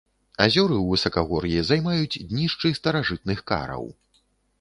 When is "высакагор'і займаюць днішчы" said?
0.93-2.71